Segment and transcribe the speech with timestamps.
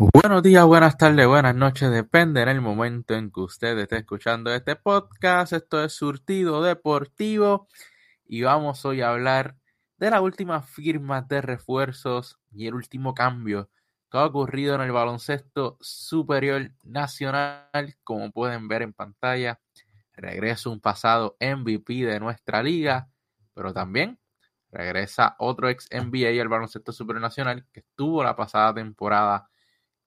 [0.00, 4.50] Buenos días, buenas tardes, buenas noches, depende en el momento en que usted esté escuchando
[4.50, 5.52] este podcast.
[5.52, 7.68] Esto es Surtido Deportivo
[8.24, 9.56] y vamos hoy a hablar
[9.98, 13.68] de la última firma de refuerzos y el último cambio
[14.10, 17.94] que ha ocurrido en el baloncesto superior nacional.
[18.02, 19.60] Como pueden ver en pantalla,
[20.14, 23.10] regresa un pasado MVP de nuestra liga,
[23.52, 24.18] pero también
[24.70, 29.49] regresa otro ex NBA al baloncesto superior nacional que estuvo la pasada temporada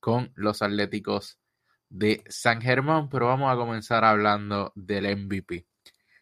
[0.04, 1.40] con los Atléticos
[1.88, 5.66] de San Germán, pero vamos a comenzar hablando del MVP.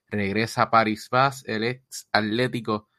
[0.07, 2.90] Regresa Paris Vaz, el ex Atlético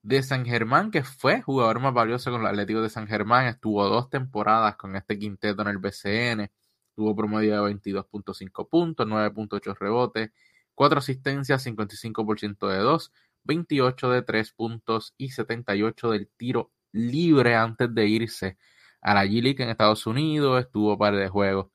[0.00, 3.86] de San Germán, que fue jugador más valioso con los Atléticos de San Germán, estuvo
[3.86, 6.50] dos temporadas con este quinteto en el BCN,
[6.96, 10.30] tuvo promedio de 22.5 puntos, 9.8 rebotes,
[10.74, 13.12] 4 asistencias, 55% de 2,
[13.44, 18.56] 28 de 3 puntos y 78 del tiro libre antes de irse
[19.00, 21.68] a la G-League en Estados Unidos, estuvo par de juegos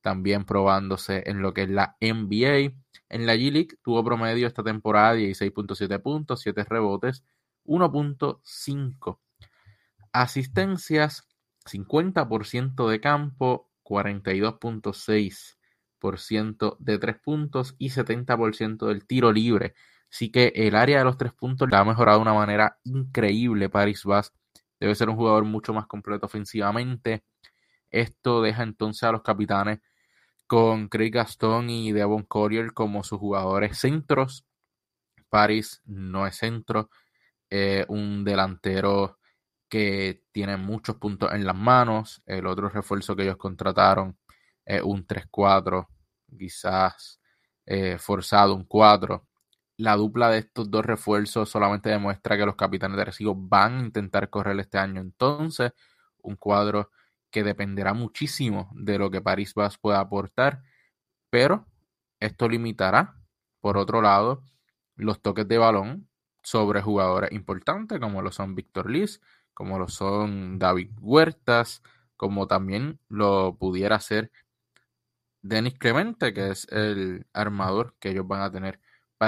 [0.00, 2.74] también probándose en lo que es la NBA.
[3.08, 7.24] En la G-League tuvo promedio esta temporada 16.7 puntos, 7 rebotes,
[7.64, 9.18] 1.5
[10.12, 11.26] asistencias,
[11.64, 19.74] 50% de campo, 42.6% de 3 puntos y 70% del tiro libre.
[20.10, 23.70] Así que el área de los 3 puntos la ha mejorado de una manera increíble
[23.70, 24.32] Paris Bass
[24.84, 27.24] Debe ser un jugador mucho más completo ofensivamente.
[27.90, 29.80] Esto deja entonces a los capitanes
[30.46, 34.44] con Craig Gaston y Devon Collier como sus jugadores centros.
[35.30, 36.90] Paris no es centro,
[37.88, 39.20] un delantero
[39.70, 42.22] que tiene muchos puntos en las manos.
[42.26, 44.18] El otro refuerzo que ellos contrataron
[44.66, 45.88] es un 3-4,
[46.38, 47.22] quizás
[47.64, 49.26] eh, forzado un 4
[49.76, 53.80] la dupla de estos dos refuerzos solamente demuestra que los capitanes de Recibo van a
[53.80, 55.00] intentar correr este año.
[55.00, 55.72] Entonces,
[56.22, 56.90] un cuadro
[57.30, 60.62] que dependerá muchísimo de lo que París Bas pueda aportar,
[61.30, 61.66] pero
[62.20, 63.16] esto limitará,
[63.60, 64.42] por otro lado,
[64.96, 66.08] los toques de balón
[66.42, 69.20] sobre jugadores importantes como lo son Víctor Liz,
[69.52, 71.82] como lo son David Huertas,
[72.16, 74.30] como también lo pudiera ser
[75.42, 78.80] Denis Clemente, que es el armador que ellos van a tener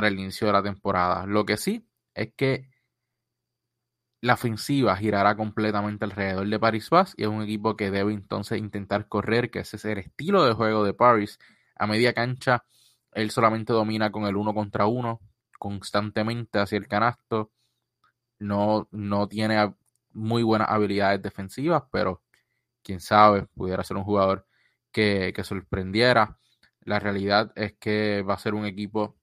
[0.05, 1.27] el inicio de la temporada.
[1.27, 2.71] Lo que sí es que
[4.21, 8.59] la ofensiva girará completamente alrededor de Paris Bass y es un equipo que debe entonces
[8.59, 11.39] intentar correr, que ese es el estilo de juego de Paris.
[11.77, 12.65] A media cancha,
[13.13, 15.21] él solamente domina con el uno contra uno,
[15.59, 17.53] constantemente hacia el canasto.
[18.39, 19.75] No, no tiene
[20.13, 22.23] muy buenas habilidades defensivas, pero
[22.83, 24.47] quién sabe, pudiera ser un jugador
[24.93, 26.39] que, que sorprendiera.
[26.83, 29.17] La realidad es que va a ser un equipo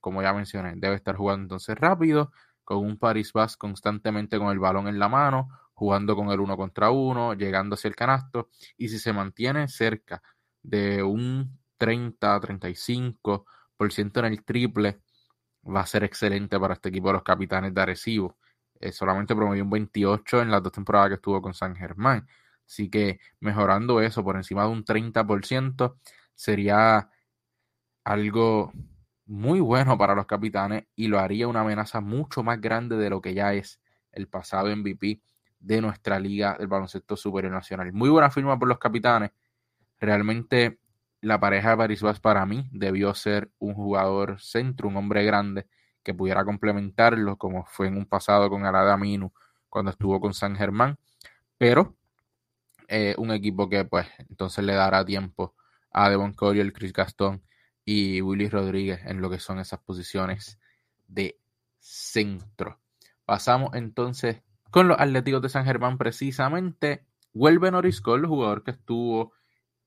[0.00, 2.32] como ya mencioné, debe estar jugando entonces rápido,
[2.64, 6.56] con un Paris Bass constantemente con el balón en la mano, jugando con el uno
[6.56, 10.22] contra uno, llegando hacia el canasto, y si se mantiene cerca
[10.62, 15.00] de un 30-35% en el triple,
[15.64, 18.36] va a ser excelente para este equipo de los capitanes de Arecibo.
[18.80, 22.26] Eh, solamente promedió un 28 en las dos temporadas que estuvo con San Germán.
[22.66, 25.96] Así que mejorando eso por encima de un 30%
[26.34, 27.10] sería
[28.04, 28.72] algo
[29.26, 33.20] muy bueno para los capitanes y lo haría una amenaza mucho más grande de lo
[33.20, 33.80] que ya es
[34.12, 35.20] el pasado MVP
[35.60, 37.92] de nuestra liga del baloncesto superior nacional.
[37.92, 39.30] Muy buena firma por los capitanes.
[39.98, 40.78] Realmente
[41.22, 45.66] la pareja de Paris Vaz para mí debió ser un jugador centro, un hombre grande
[46.02, 49.32] que pudiera complementarlo como fue en un pasado con Arada Minu
[49.70, 50.98] cuando estuvo con San Germán,
[51.56, 51.96] pero
[52.88, 55.54] eh, un equipo que pues entonces le dará tiempo
[55.90, 57.42] a Devon el Chris Gastón
[57.84, 60.58] y Willy Rodríguez en lo que son esas posiciones
[61.06, 61.38] de
[61.78, 62.80] centro.
[63.24, 67.04] Pasamos entonces con los Atléticos de San Germán precisamente.
[67.32, 69.32] Vuelve Norris Cole, jugador que estuvo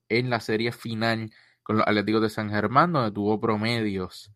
[0.10, 1.32] en la serie final
[1.64, 4.32] con los Atléticos de San Germán, donde tuvo promedios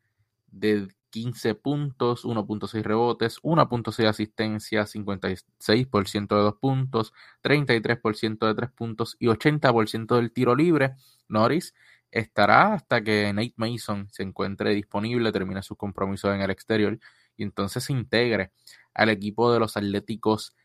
[0.48, 7.14] de 15 puntos, 1.6 rebotes, 1.6 asistencias, 56% de 2 puntos,
[7.44, 10.96] 33% de 3 puntos y 80% del tiro libre.
[11.28, 11.74] Norris
[12.12, 17.00] estará hasta que Nate Mason se encuentre disponible, termine sus compromisos en el exterior
[17.38, 18.52] y entonces se integre
[18.94, 20.56] al equipo de los Atléticos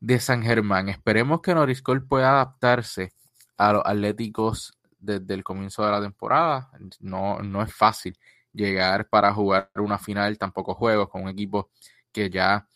[0.00, 0.88] de San Germán.
[0.88, 3.12] Esperemos que Norris Cole pueda adaptarse
[3.56, 6.70] a los Atléticos desde el comienzo de la temporada.
[7.00, 8.18] No, no es fácil
[8.52, 11.70] llegar para jugar una final tan pocos juegos con un equipo
[12.12, 12.66] que ya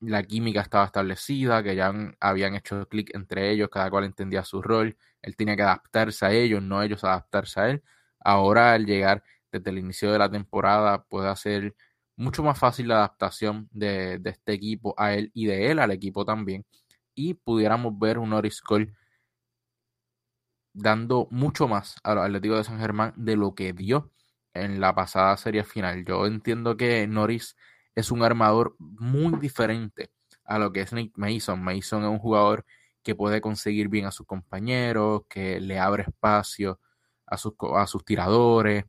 [0.00, 4.62] la química estaba establecida, que ya habían hecho clic entre ellos, cada cual entendía su
[4.62, 7.82] rol, él tenía que adaptarse a ellos, no ellos adaptarse a él.
[8.20, 9.22] Ahora al llegar
[9.52, 11.74] desde el inicio de la temporada puede hacer
[12.16, 16.24] mucho más fácil la adaptación de, este equipo a él y de él al equipo
[16.24, 16.66] también.
[17.14, 18.92] Y pudiéramos ver un Norris Cole
[20.72, 24.12] dando mucho más a los Atléticos de San Germán de lo que dio
[24.54, 26.04] en la pasada serie final.
[26.04, 27.56] Yo entiendo que Norris
[27.98, 30.12] es un armador muy diferente
[30.44, 31.60] a lo que es Nick Mason.
[31.60, 32.64] Mason es un jugador
[33.02, 36.78] que puede conseguir bien a sus compañeros, que le abre espacio
[37.26, 38.84] a sus, tiradores,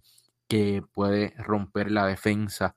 [0.47, 2.75] que puede romper la defensa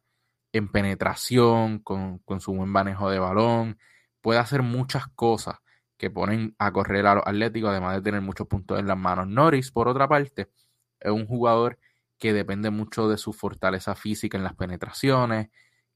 [0.52, 3.78] en penetración, con, con, su buen manejo de balón,
[4.22, 5.58] puede hacer muchas cosas
[5.98, 9.28] que ponen a correr a los Atléticos, además de tener muchos puntos en las manos.
[9.28, 10.50] Norris, por otra parte,
[10.98, 11.78] es un jugador
[12.18, 15.50] que depende mucho de su fortaleza física en las penetraciones,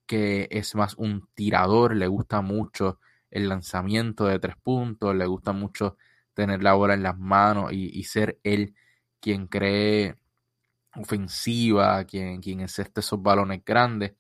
[0.07, 3.01] que es más un tirador, le gusta mucho
[3.31, 5.97] el lanzamiento de tres puntos, le gusta mucho
[6.35, 8.75] tener la bola en las manos y, ser él
[9.21, 10.17] quien cree
[10.95, 14.15] ofensiva, quien, quien enceste esos balones grandes.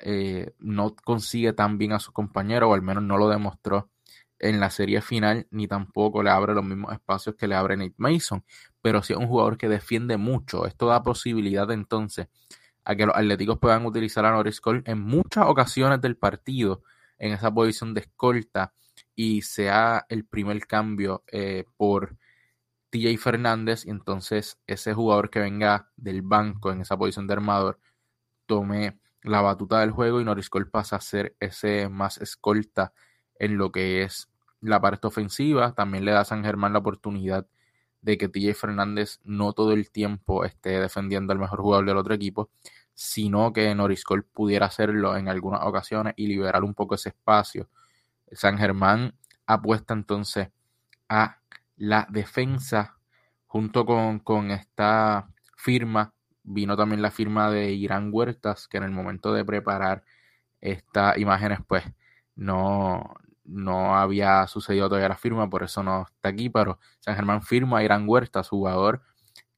[0.00, 3.90] Eh, no consigue tan bien a su compañero, o al menos no lo demostró
[4.38, 7.94] en la serie final, ni tampoco le abre los mismos espacios que le abre Nate
[7.96, 8.44] Mason,
[8.80, 10.66] pero sí es un jugador que defiende mucho.
[10.66, 12.28] Esto da posibilidad entonces
[12.84, 16.82] a que los atléticos puedan utilizar a Norris Cole en muchas ocasiones del partido
[17.18, 18.72] en esa posición de escolta
[19.14, 22.16] y sea el primer cambio eh, por
[22.90, 27.78] TJ Fernández y entonces ese jugador que venga del banco en esa posición de armador
[28.46, 32.92] tome la batuta del juego y Norris Cole pasa a ser ese más escolta
[33.38, 34.28] en lo que es
[34.60, 35.74] la parte ofensiva.
[35.74, 37.46] También le da a San Germán la oportunidad
[38.02, 42.14] de que TJ Fernández no todo el tiempo esté defendiendo al mejor jugador del otro
[42.14, 42.50] equipo,
[42.94, 47.68] sino que Norris Cole pudiera hacerlo en algunas ocasiones y liberar un poco ese espacio.
[48.32, 49.14] San Germán
[49.46, 50.48] apuesta entonces
[51.08, 51.38] a
[51.76, 52.98] la defensa
[53.46, 56.12] junto con, con esta firma.
[56.42, 60.04] Vino también la firma de Irán Huertas, que en el momento de preparar
[60.60, 61.84] estas imágenes, pues
[62.34, 67.42] no, no había sucedido todavía la firma, por eso no está aquí, pero San Germán
[67.42, 69.02] firma a Irán Huertas, jugador,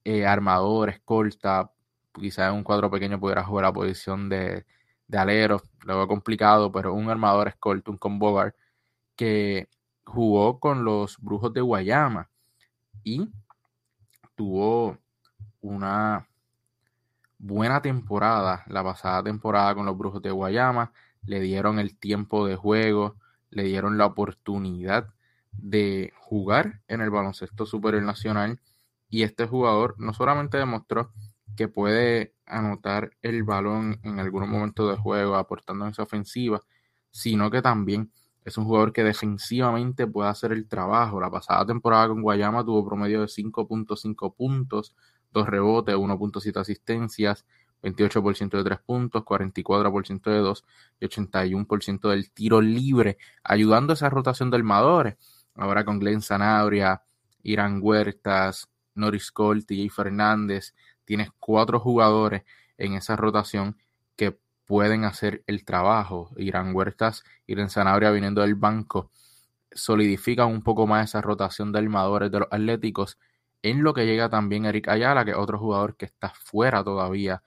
[0.05, 1.71] eh, armador, escolta,
[2.13, 4.67] quizás un cuadro pequeño pudiera jugar la posición de,
[5.09, 8.43] de alero, luego complicado, pero un armador escolta, un combo
[9.17, 9.69] que
[10.05, 12.31] jugó con los Brujos de Guayama
[13.03, 13.29] y
[14.35, 14.99] tuvo
[15.61, 16.29] una
[17.39, 20.93] buena temporada la pasada temporada con los Brujos de Guayama,
[21.27, 23.17] le dieron el tiempo de juego,
[23.55, 25.09] le dieron la oportunidad
[25.53, 28.61] de jugar en el baloncesto superior nacional
[29.09, 31.13] y este jugador no solamente demostró
[31.57, 36.61] que puede anotar el balón en algunos momentos de juego aportando en esa ofensiva,
[37.11, 38.11] sino que también
[38.45, 41.21] es un jugador que defensivamente puede hacer el trabajo.
[41.21, 44.95] La pasada temporada con Guayama tuvo promedio de 5.5 puntos,
[45.33, 47.47] 2 rebotes, 1.7 asistencias,
[47.85, 50.65] 28% de 3 puntos, 44% de 2
[51.01, 55.17] y 81% del tiro libre, ayudando a esa rotación de armadores.
[55.55, 57.03] Ahora con Glenn Sanabria,
[57.43, 62.43] Irán Huertas, Norris Colt, y Fernández, tienes cuatro jugadores
[62.79, 63.77] en esa rotación
[64.17, 66.31] que pueden hacer el trabajo.
[66.37, 69.11] Irán Huertas, Irán Sanabria viniendo del banco,
[69.73, 73.19] solidifican un poco más esa rotación de armadores de los Atléticos.
[73.63, 77.43] En lo que llega también Eric Ayala, que es otro jugador que está fuera todavía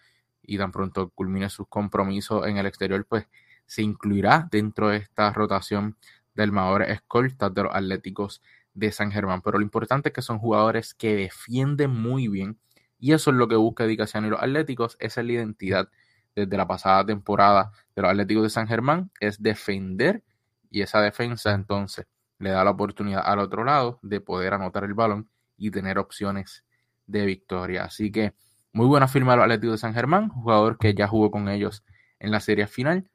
[0.48, 3.28] y tan pronto culmine sus compromisos en el exterior, pues
[3.68, 5.98] se incluirá dentro de esta rotación
[6.34, 8.42] de armadores escoltas de los Atléticos
[8.74, 9.42] de San Germán.
[9.44, 12.58] Pero lo importante es que son jugadores que defienden muy bien
[12.98, 14.96] y eso es lo que busca Edicaciano y los Atléticos.
[15.00, 15.90] Esa es la identidad
[16.34, 20.24] desde la pasada temporada de los Atléticos de San Germán, es defender
[20.70, 22.06] y esa defensa entonces
[22.40, 26.64] le da la oportunidad al otro lado de poder anotar el balón y tener opciones
[27.08, 27.86] de victoria.
[27.86, 28.34] Así que
[28.78, 31.84] muy buena firma de los Atléticos de San Germán, jugador que ya jugó con ellos
[32.20, 33.10] en la serie final,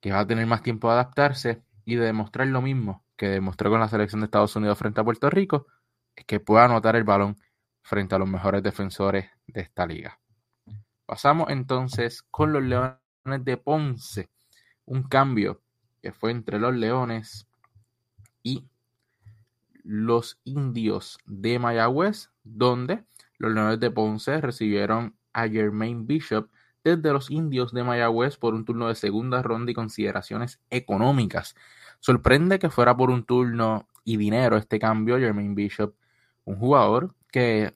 [0.00, 3.68] que va a tener más tiempo de adaptarse y de demostrar lo mismo que demostró
[3.68, 5.66] con la selección de Estados Unidos frente a Puerto Rico,
[6.14, 7.36] es que pueda anotar el balón
[7.82, 10.20] frente a los mejores defensores de esta liga.
[11.04, 13.00] Pasamos entonces con los Leones
[13.44, 14.30] de Ponce,
[14.84, 15.62] un cambio
[16.00, 17.48] que fue entre los Leones
[18.44, 18.68] y
[19.82, 23.04] los Indios de Mayagüez, donde
[23.38, 26.48] los Leones de Ponce recibieron a Jermaine Bishop
[26.82, 31.54] desde los Indios de Mayagüez por un turno de segunda ronda y consideraciones económicas.
[32.00, 35.18] Sorprende que fuera por un turno y dinero este cambio.
[35.18, 35.94] Jermaine Bishop,
[36.44, 37.74] un jugador que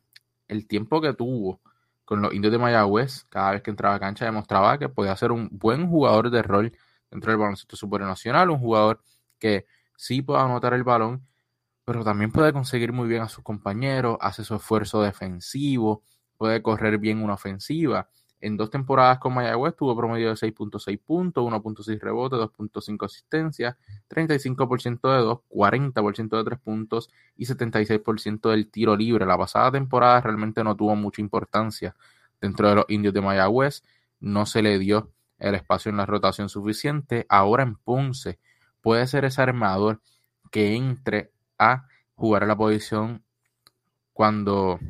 [0.48, 1.60] el tiempo que tuvo
[2.04, 5.32] con los Indios de Mayagüez, cada vez que entraba a cancha demostraba que podía ser
[5.32, 6.72] un buen jugador de rol
[7.10, 9.00] dentro del baloncesto supernacional, un jugador
[9.38, 11.26] que sí puede anotar el balón
[11.84, 16.02] pero también puede conseguir muy bien a sus compañeros, hace su esfuerzo defensivo,
[16.36, 18.08] puede correr bien una ofensiva.
[18.40, 23.76] En dos temporadas con Mayagüez tuvo promedio de 6.6 puntos, 1.6 rebotes, 2.5 asistencias,
[24.08, 29.26] 35% de 2, 40% de 3 puntos y 76% del tiro libre.
[29.26, 31.94] La pasada temporada realmente no tuvo mucha importancia
[32.40, 33.82] dentro de los indios de Mayagüez.
[34.20, 37.26] No se le dio el espacio en la rotación suficiente.
[37.28, 38.38] Ahora en Ponce
[38.80, 40.00] puede ser ese armador
[40.50, 41.86] que entre a
[42.16, 43.22] jugar a la posición
[44.12, 44.80] cuando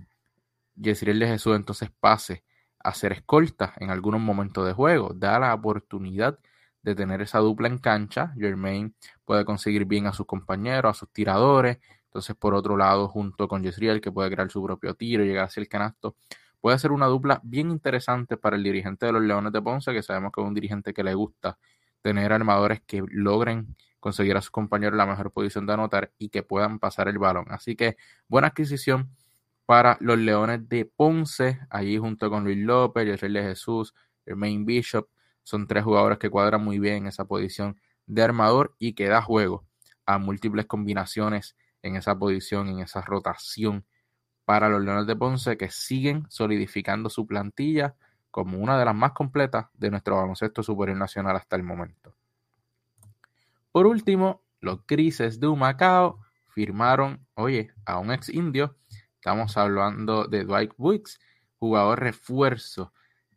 [0.77, 2.45] Yesriel de Jesús entonces pase
[2.79, 5.13] a ser escolta en algunos momentos de juego.
[5.15, 6.39] Da la oportunidad
[6.83, 8.33] de tener esa dupla en cancha.
[8.39, 11.79] Jermaine puede conseguir bien a sus compañeros, a sus tiradores.
[12.05, 15.61] Entonces, por otro lado, junto con Yesriel, que puede crear su propio tiro, llegar hacia
[15.61, 16.17] el canasto,
[16.61, 20.03] puede ser una dupla bien interesante para el dirigente de los Leones de Ponce, que
[20.03, 21.59] sabemos que es un dirigente que le gusta
[22.03, 26.43] tener armadores que logren conseguir a sus compañeros la mejor posición de anotar y que
[26.43, 27.47] puedan pasar el balón.
[27.51, 27.97] Así que
[28.29, 29.15] buena adquisición
[29.67, 33.95] para los Leones de Ponce, allí junto con Luis López, Israel de Jesús,
[34.27, 35.09] Main Bishop,
[35.45, 39.23] son tres jugadores que cuadran muy bien en esa posición de armador y que da
[39.23, 39.65] juego
[40.07, 43.85] a múltiples combinaciones en esa posición, en esa rotación
[44.45, 47.95] para los Leones de Ponce que siguen solidificando su plantilla
[48.31, 52.15] como una de las más completas de nuestro baloncesto superior nacional hasta el momento.
[53.73, 58.77] Por último, los Grises de Humacao firmaron, oye, a un ex indio
[59.21, 61.21] Estamos hablando de Dwight Wicks,
[61.59, 62.95] jugador refuerzo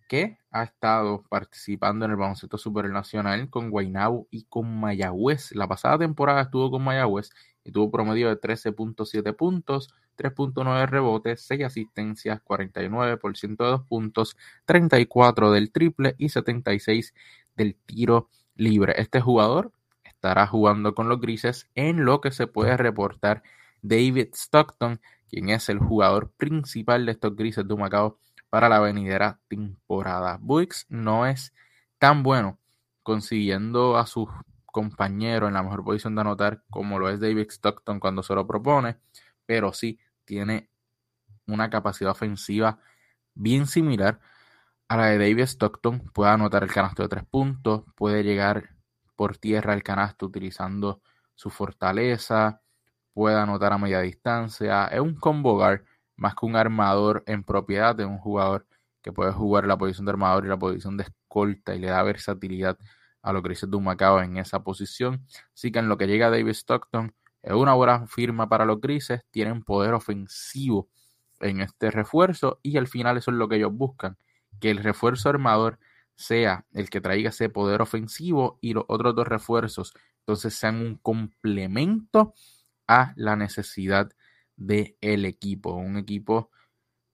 [0.07, 5.53] que ha estado participando en el baloncesto supernacional con Guaynabo y con Mayagüez.
[5.53, 7.31] La pasada temporada estuvo con Mayagüez
[7.65, 15.51] y tuvo promedio de 13.7 puntos, 3.9 rebotes, 6 asistencias, 49% de 2 puntos, 34
[15.51, 17.13] del triple y 76
[17.57, 18.93] del tiro libre.
[18.95, 19.73] Este jugador
[20.23, 23.43] estará jugando con los grises en lo que se puede reportar
[23.81, 28.17] David Stockton, quien es el jugador principal de estos grises de Humacao
[28.49, 30.37] para la venidera temporada.
[30.39, 31.53] Buicks no es
[31.97, 32.57] tan bueno
[33.03, 34.29] consiguiendo a sus
[34.65, 38.47] compañeros en la mejor posición de anotar como lo es David Stockton cuando se lo
[38.47, 38.95] propone,
[39.45, 40.69] pero sí tiene
[41.47, 42.79] una capacidad ofensiva
[43.33, 44.21] bien similar
[44.87, 45.99] a la de David Stockton.
[46.13, 48.72] Puede anotar el canasto de tres puntos, puede llegar
[49.15, 51.01] por tierra al canasto utilizando
[51.35, 52.61] su fortaleza,
[53.13, 54.87] puede anotar a media distancia.
[54.87, 55.81] Es un combo guard
[56.15, 58.67] más que un armador en propiedad de un jugador
[59.01, 62.03] que puede jugar la posición de armador y la posición de escolta y le da
[62.03, 62.77] versatilidad
[63.21, 65.25] a los Grises de Macao en esa posición.
[65.53, 69.21] Así que en lo que llega David Stockton es una buena firma para los Grises,
[69.31, 70.89] tienen poder ofensivo
[71.39, 74.17] en este refuerzo y al final eso es lo que ellos buscan,
[74.61, 75.79] que el refuerzo armador
[76.15, 79.93] sea el que traiga ese poder ofensivo y los otros dos refuerzos
[80.23, 82.33] entonces sean un complemento
[82.87, 84.09] a la necesidad
[84.55, 85.73] del equipo.
[85.73, 86.49] Un equipo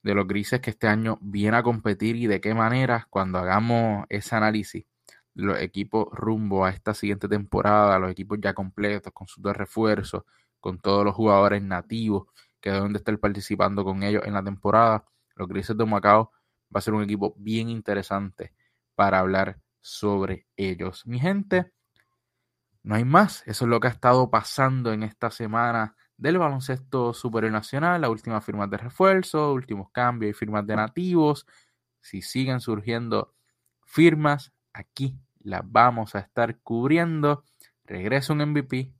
[0.03, 4.05] de los grises que este año viene a competir y de qué manera cuando hagamos
[4.09, 4.85] ese análisis
[5.35, 10.23] los equipos rumbo a esta siguiente temporada, los equipos ya completos, con sus dos refuerzos,
[10.59, 12.27] con todos los jugadores nativos
[12.59, 16.31] que deben de estar participando con ellos en la temporada, los Grises de Macao
[16.75, 18.53] va a ser un equipo bien interesante
[18.99, 21.07] para hablar sobre ellos.
[21.07, 21.71] Mi gente,
[22.83, 23.43] no hay más.
[23.45, 28.09] Eso es lo que ha estado pasando en esta semana del baloncesto superior nacional, las
[28.09, 31.47] últimas firmas de refuerzo, últimos cambios y firmas de nativos.
[32.01, 33.33] Si siguen surgiendo
[33.85, 37.45] firmas, aquí las vamos a estar cubriendo.
[37.85, 38.93] Regresa un MVP,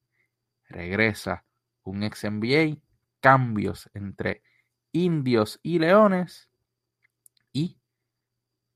[0.70, 1.44] regresa
[1.84, 2.77] un ex NBA,
[3.20, 4.44] cambios entre
[4.94, 6.50] indios y leones
[7.51, 7.77] y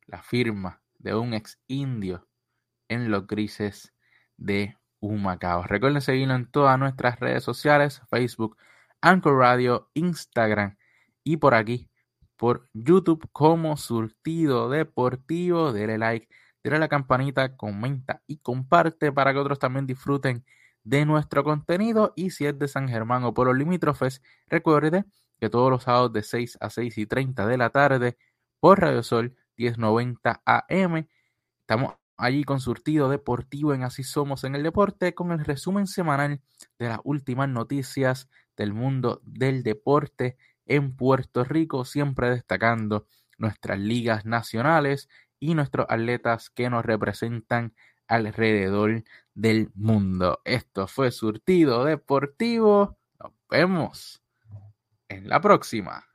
[0.06, 2.28] la firma de un ex indio
[2.90, 3.94] en los grises
[4.38, 5.64] de Humacao.
[5.64, 8.58] Recuerden seguirnos en todas nuestras redes sociales, Facebook,
[9.02, 10.78] Anchor Radio, Instagram
[11.24, 11.90] y por aquí,
[12.38, 15.74] por YouTube como Surtido Deportivo.
[15.74, 16.28] Dele like,
[16.64, 20.46] dale a la campanita, comenta y comparte para que otros también disfruten
[20.84, 22.14] de nuestro contenido.
[22.16, 25.04] Y si es de San Germán o por los limítrofes, recuerde
[25.40, 28.18] que todos los sábados de 6 a 6 y 30 de la tarde
[28.62, 31.08] por Radio Sol 1090 AM
[31.62, 36.42] estamos allí con surtido deportivo en Así Somos en el Deporte con el resumen semanal
[36.80, 43.08] de las últimas noticias del mundo del deporte en Puerto Rico, siempre destacando
[43.38, 47.74] nuestras ligas nacionales y nuestros atletas que nos representan
[48.08, 50.42] alrededor del mundo.
[50.46, 52.98] Esto fue Surtido Deportivo.
[53.20, 54.24] Nos vemos
[55.10, 56.13] en la próxima.